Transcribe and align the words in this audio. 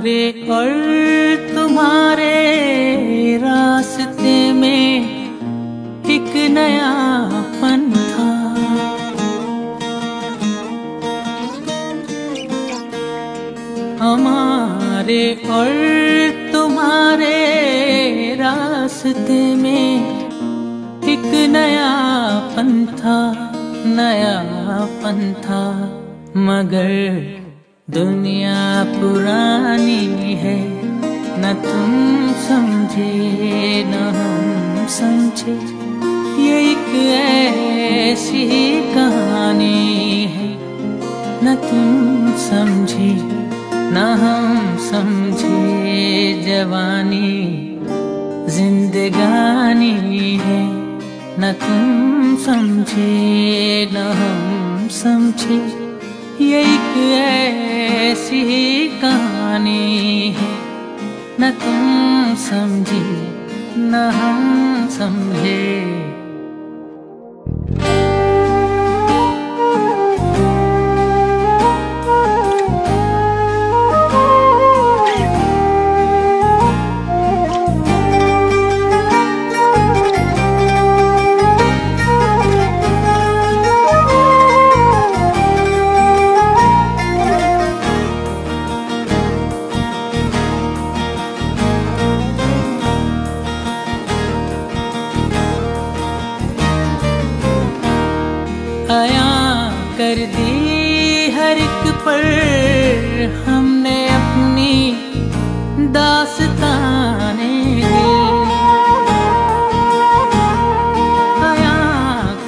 तुम्हारे 0.00 0.48
और 0.48 0.68
तुम्हारे 1.54 2.32
रास्ते 3.36 4.52
में 4.52 4.94
एक 6.08 6.32
नया 6.50 6.92
पन 7.60 7.82
था। 7.92 8.28
हमारे 14.00 15.22
और 15.50 15.68
तुम्हारे 16.52 17.36
रास्ते 18.40 19.42
में 19.54 19.84
एक 21.04 21.30
नया 21.50 21.92
पन 22.56 22.72
था 22.96 23.20
नया 23.98 24.34
पन 25.02 25.20
था, 25.44 25.62
मगर 26.40 27.49
दुनिया 27.94 28.84
पुरानी 28.84 30.34
है, 30.34 30.58
न 31.38 31.52
तुम 31.64 31.92
समझे, 32.42 33.12
न 33.86 33.94
हम 34.16 34.86
समझे। 34.86 35.54
ये 36.42 36.60
एक 36.70 36.86
ऐसी 37.14 38.46
कहानी 38.94 40.24
है, 40.26 40.48
न 41.44 41.56
तुम 41.64 42.30
समझे, 42.38 43.10
न 43.74 44.06
हम 44.22 44.76
समझे। 44.90 45.58
जवानी 46.46 47.32
जिंदगानी 48.54 49.92
है, 50.36 50.62
न 51.40 51.52
तुम 51.60 52.36
समझे, 52.36 53.12
न 53.92 53.96
हम 53.96 54.88
समझे। 54.88 55.79
ये 56.40 56.62
एक 56.62 56.96
ऐसी 58.10 58.88
कहानी 58.88 60.34
है। 60.38 60.48
न 61.40 61.50
तुम 61.50 62.34
समझे 62.36 63.04
न 63.76 63.94
हम 63.94 64.88
समझे। 64.88 66.19
आया 98.90 99.26
कर 99.98 100.20
दी 100.34 100.52
हर 101.30 101.58
एक 101.58 101.84
पर। 102.04 102.24
हमने 103.46 103.98
अपनी 104.08 104.72
दास्ताने 105.94 107.52
आया 111.50 111.76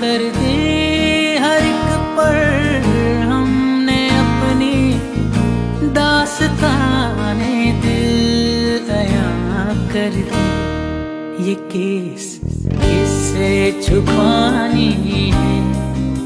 कर 0.00 0.24
दी 0.38 0.56
हर 1.44 1.66
एक 1.66 1.86
पर। 2.18 2.88
हमने 3.30 4.00
अपनी 4.16 4.74
दिल 7.84 8.90
आया 8.96 9.28
कर 9.94 10.18
दी। 10.32 10.48
ये 11.44 11.54
केस 11.70 12.26
किससे 12.66 13.52
छुपानी 13.82 14.90
है। 15.06 15.50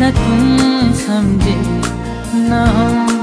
न 0.00 0.10
तुम 0.10 0.92
समझे 0.92 1.56
न 2.34 2.52
हम 2.76 3.17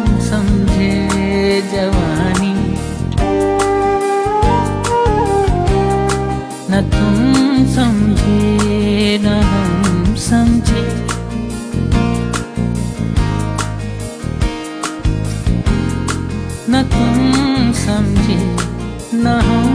तुम 16.93 17.71
समझे 17.85 18.39
न 19.13 19.39
हम 19.47 19.74